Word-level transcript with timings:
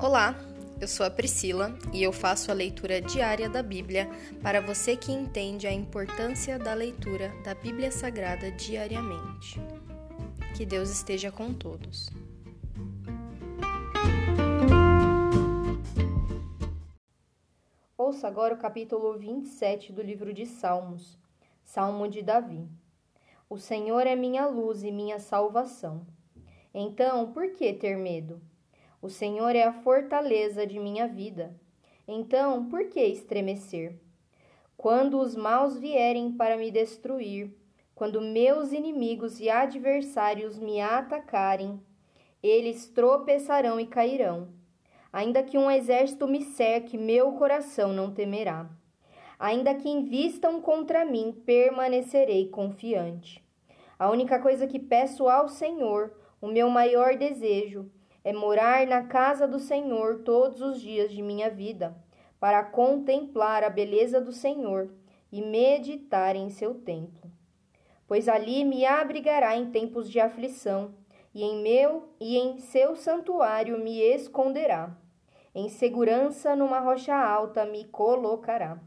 Olá, 0.00 0.36
eu 0.80 0.86
sou 0.86 1.04
a 1.04 1.10
Priscila 1.10 1.76
e 1.92 2.04
eu 2.04 2.12
faço 2.12 2.52
a 2.52 2.54
leitura 2.54 3.00
diária 3.00 3.48
da 3.48 3.64
Bíblia 3.64 4.08
para 4.40 4.60
você 4.60 4.96
que 4.96 5.10
entende 5.10 5.66
a 5.66 5.72
importância 5.72 6.56
da 6.56 6.72
leitura 6.72 7.32
da 7.42 7.52
Bíblia 7.52 7.90
Sagrada 7.90 8.48
diariamente. 8.52 9.60
Que 10.56 10.64
Deus 10.64 10.88
esteja 10.88 11.32
com 11.32 11.52
todos. 11.52 12.08
Ouça 17.96 18.28
agora 18.28 18.54
o 18.54 18.58
capítulo 18.58 19.18
27 19.18 19.92
do 19.92 20.00
livro 20.00 20.32
de 20.32 20.46
Salmos, 20.46 21.18
Salmo 21.64 22.06
de 22.06 22.22
Davi. 22.22 22.68
O 23.50 23.58
Senhor 23.58 24.06
é 24.06 24.14
minha 24.14 24.46
luz 24.46 24.84
e 24.84 24.92
minha 24.92 25.18
salvação. 25.18 26.06
Então, 26.72 27.32
por 27.32 27.50
que 27.50 27.72
ter 27.72 27.96
medo? 27.96 28.40
O 29.00 29.08
Senhor 29.08 29.54
é 29.54 29.62
a 29.62 29.72
fortaleza 29.72 30.66
de 30.66 30.80
minha 30.80 31.06
vida. 31.06 31.54
Então, 32.06 32.68
por 32.68 32.88
que 32.88 33.00
estremecer? 33.00 33.94
Quando 34.76 35.20
os 35.20 35.36
maus 35.36 35.78
vierem 35.78 36.32
para 36.32 36.56
me 36.56 36.70
destruir, 36.70 37.52
quando 37.94 38.20
meus 38.20 38.72
inimigos 38.72 39.38
e 39.40 39.48
adversários 39.48 40.58
me 40.58 40.80
atacarem, 40.80 41.80
eles 42.42 42.88
tropeçarão 42.88 43.78
e 43.78 43.86
cairão. 43.86 44.48
Ainda 45.12 45.42
que 45.42 45.56
um 45.56 45.70
exército 45.70 46.26
me 46.26 46.42
cerque, 46.42 46.98
meu 46.98 47.32
coração 47.32 47.92
não 47.92 48.12
temerá. 48.12 48.68
Ainda 49.38 49.74
que 49.74 49.88
invistam 49.88 50.60
contra 50.60 51.04
mim, 51.04 51.32
permanecerei 51.46 52.48
confiante. 52.48 53.44
A 53.98 54.10
única 54.10 54.40
coisa 54.40 54.66
que 54.66 54.78
peço 54.78 55.28
ao 55.28 55.48
Senhor, 55.48 56.12
o 56.40 56.46
meu 56.46 56.68
maior 56.68 57.16
desejo, 57.16 57.90
é 58.28 58.32
morar 58.34 58.86
na 58.86 59.04
casa 59.04 59.48
do 59.48 59.58
Senhor 59.58 60.18
todos 60.18 60.60
os 60.60 60.82
dias 60.82 61.10
de 61.10 61.22
minha 61.22 61.48
vida, 61.48 61.96
para 62.38 62.62
contemplar 62.62 63.64
a 63.64 63.70
beleza 63.70 64.20
do 64.20 64.32
Senhor 64.32 64.92
e 65.32 65.40
meditar 65.40 66.36
em 66.36 66.50
seu 66.50 66.74
templo. 66.74 67.32
Pois 68.06 68.28
ali 68.28 68.66
me 68.66 68.84
abrigará 68.84 69.56
em 69.56 69.70
tempos 69.70 70.10
de 70.10 70.20
aflição, 70.20 70.94
e 71.32 71.42
em 71.42 71.62
meu 71.62 72.12
e 72.20 72.36
em 72.36 72.58
seu 72.58 72.94
santuário 72.94 73.82
me 73.82 73.98
esconderá. 73.98 74.94
Em 75.54 75.70
segurança 75.70 76.54
numa 76.54 76.80
rocha 76.80 77.16
alta 77.16 77.64
me 77.64 77.84
colocará. 77.84 78.78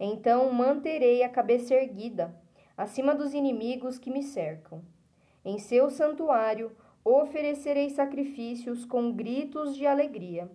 Então 0.00 0.50
manterei 0.50 1.22
a 1.22 1.28
cabeça 1.28 1.74
erguida, 1.74 2.34
acima 2.74 3.14
dos 3.14 3.34
inimigos 3.34 3.98
que 3.98 4.10
me 4.10 4.22
cercam. 4.22 4.82
Em 5.44 5.58
seu 5.58 5.90
santuário 5.90 6.74
oferecerei 7.04 7.90
sacrifícios 7.90 8.84
com 8.84 9.12
gritos 9.12 9.76
de 9.76 9.86
alegria. 9.86 10.50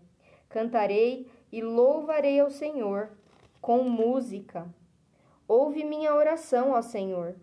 Cantarei 0.49 1.27
e 1.51 1.61
louvarei 1.61 2.39
ao 2.39 2.49
Senhor 2.49 3.11
com 3.61 3.83
música. 3.83 4.67
Ouve 5.47 5.83
minha 5.83 6.15
oração, 6.15 6.71
ó 6.71 6.81
Senhor. 6.81 7.35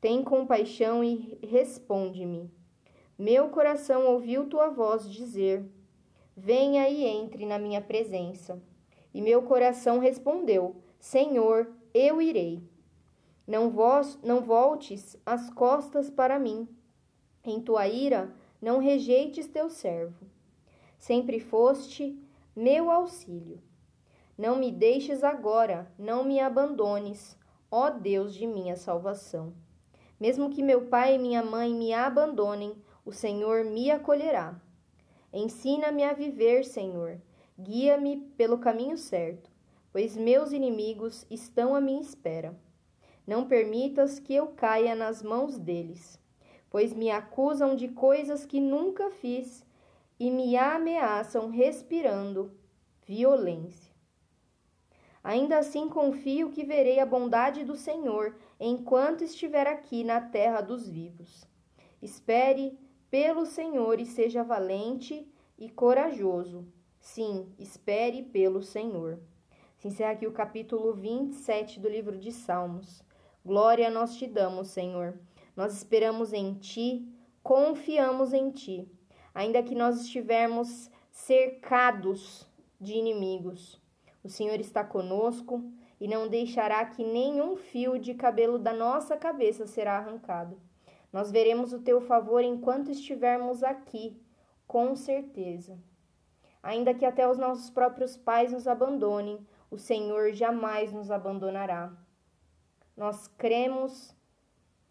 Tem 0.00 0.22
compaixão 0.22 1.04
e 1.04 1.38
responde-me. 1.42 2.50
Meu 3.18 3.48
coração 3.48 4.06
ouviu 4.06 4.46
tua 4.46 4.68
voz 4.68 5.10
dizer: 5.10 5.64
Venha 6.36 6.88
e 6.88 7.04
entre 7.04 7.46
na 7.46 7.58
minha 7.58 7.80
presença. 7.80 8.60
E 9.12 9.22
meu 9.22 9.42
coração 9.42 9.98
respondeu: 9.98 10.76
Senhor, 10.98 11.70
eu 11.92 12.20
irei. 12.20 12.62
Não, 13.46 13.70
vos, 13.70 14.18
não 14.22 14.40
voltes 14.40 15.16
as 15.24 15.50
costas 15.50 16.10
para 16.10 16.38
mim. 16.38 16.66
Em 17.44 17.60
tua 17.60 17.86
ira, 17.86 18.34
não 18.64 18.78
rejeites 18.78 19.46
teu 19.46 19.68
servo. 19.68 20.24
Sempre 20.96 21.38
foste 21.38 22.18
meu 22.56 22.90
auxílio. 22.90 23.60
Não 24.38 24.56
me 24.56 24.72
deixes 24.72 25.22
agora, 25.22 25.92
não 25.98 26.24
me 26.24 26.40
abandones, 26.40 27.38
ó 27.70 27.90
Deus 27.90 28.34
de 28.34 28.46
minha 28.46 28.74
salvação. 28.74 29.52
Mesmo 30.18 30.48
que 30.48 30.62
meu 30.62 30.86
pai 30.86 31.16
e 31.16 31.18
minha 31.18 31.42
mãe 31.42 31.74
me 31.74 31.92
abandonem, 31.92 32.74
o 33.04 33.12
Senhor 33.12 33.66
me 33.66 33.90
acolherá. 33.90 34.58
Ensina-me 35.30 36.02
a 36.02 36.14
viver, 36.14 36.64
Senhor. 36.64 37.20
Guia-me 37.60 38.16
pelo 38.34 38.56
caminho 38.56 38.96
certo, 38.96 39.50
pois 39.92 40.16
meus 40.16 40.52
inimigos 40.52 41.26
estão 41.30 41.74
à 41.74 41.82
minha 41.82 42.00
espera. 42.00 42.58
Não 43.26 43.46
permitas 43.46 44.18
que 44.18 44.34
eu 44.34 44.46
caia 44.46 44.94
nas 44.94 45.22
mãos 45.22 45.58
deles 45.58 46.23
pois 46.74 46.92
me 46.92 47.08
acusam 47.08 47.76
de 47.76 47.86
coisas 47.86 48.44
que 48.44 48.58
nunca 48.58 49.08
fiz 49.08 49.64
e 50.18 50.28
me 50.28 50.56
ameaçam 50.56 51.48
respirando 51.48 52.50
violência. 53.06 53.94
Ainda 55.22 55.58
assim 55.58 55.88
confio 55.88 56.50
que 56.50 56.64
verei 56.64 56.98
a 56.98 57.06
bondade 57.06 57.62
do 57.62 57.76
Senhor 57.76 58.36
enquanto 58.58 59.22
estiver 59.22 59.68
aqui 59.68 60.02
na 60.02 60.20
terra 60.20 60.60
dos 60.60 60.88
vivos. 60.88 61.48
Espere 62.02 62.76
pelo 63.08 63.46
Senhor 63.46 64.00
e 64.00 64.04
seja 64.04 64.42
valente 64.42 65.32
e 65.56 65.70
corajoso. 65.70 66.66
Sim, 67.00 67.54
espere 67.56 68.20
pelo 68.20 68.60
Senhor. 68.60 69.20
Se 69.76 69.86
encerra 69.86 70.10
aqui 70.10 70.26
o 70.26 70.32
capítulo 70.32 70.92
27 70.92 71.78
do 71.78 71.88
livro 71.88 72.18
de 72.18 72.32
Salmos. 72.32 73.00
Glória 73.46 73.88
nós 73.90 74.16
te 74.16 74.26
damos, 74.26 74.70
Senhor. 74.70 75.16
Nós 75.56 75.74
esperamos 75.74 76.32
em 76.32 76.54
Ti, 76.54 77.06
confiamos 77.42 78.32
em 78.32 78.50
Ti, 78.50 78.90
ainda 79.34 79.62
que 79.62 79.74
nós 79.74 80.00
estivermos 80.00 80.90
cercados 81.10 82.46
de 82.80 82.94
inimigos. 82.94 83.80
O 84.22 84.28
Senhor 84.28 84.58
está 84.58 84.82
conosco 84.82 85.62
e 86.00 86.08
não 86.08 86.28
deixará 86.28 86.84
que 86.84 87.04
nenhum 87.04 87.56
fio 87.56 87.98
de 87.98 88.14
cabelo 88.14 88.58
da 88.58 88.72
nossa 88.72 89.16
cabeça 89.16 89.66
será 89.66 89.98
arrancado. 89.98 90.60
Nós 91.12 91.30
veremos 91.30 91.72
o 91.72 91.80
teu 91.80 92.00
favor 92.00 92.42
enquanto 92.42 92.90
estivermos 92.90 93.62
aqui, 93.62 94.20
com 94.66 94.96
certeza. 94.96 95.78
Ainda 96.62 96.94
que 96.94 97.04
até 97.04 97.28
os 97.28 97.38
nossos 97.38 97.70
próprios 97.70 98.16
pais 98.16 98.52
nos 98.52 98.66
abandonem, 98.66 99.46
o 99.70 99.78
Senhor 99.78 100.32
jamais 100.32 100.92
nos 100.92 101.10
abandonará. 101.10 101.92
Nós 102.96 103.28
cremos 103.28 104.16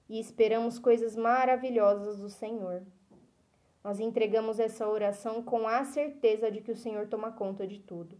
e 0.10 0.20
esperamos 0.20 0.80
coisas 0.80 1.16
maravilhosas 1.16 2.20
do 2.20 2.30
Senhor. 2.30 2.84
Nós 3.84 4.00
entregamos 4.00 4.60
essa 4.60 4.88
oração 4.88 5.44
com 5.44 5.68
a 5.68 5.84
certeza 5.84 6.50
de 6.50 6.62
que 6.62 6.72
o 6.72 6.76
Senhor 6.76 7.08
toma 7.08 7.32
conta 7.32 7.68
de 7.68 7.80
tudo. 7.80 8.18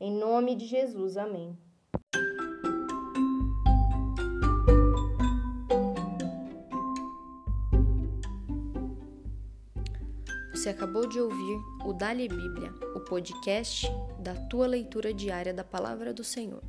Em 0.00 0.12
nome 0.12 0.56
de 0.56 0.66
Jesus, 0.66 1.16
amém. 1.16 1.56
Você 10.52 10.70
acabou 10.70 11.06
de 11.06 11.20
ouvir 11.20 11.58
o 11.84 11.92
Dali 11.92 12.26
Bíblia, 12.26 12.72
o 12.96 13.00
podcast 13.00 13.86
da 14.18 14.34
tua 14.48 14.66
leitura 14.66 15.12
diária 15.12 15.52
da 15.52 15.62
palavra 15.62 16.12
do 16.12 16.24
Senhor. 16.24 16.62